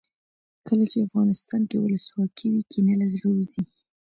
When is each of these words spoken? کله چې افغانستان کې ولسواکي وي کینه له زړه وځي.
کله 0.67 0.85
چې 0.91 0.97
افغانستان 1.07 1.61
کې 1.69 1.77
ولسواکي 1.79 2.47
وي 2.49 2.61
کینه 2.71 2.93
له 3.01 3.07
زړه 3.15 3.27
وځي. 3.31 3.63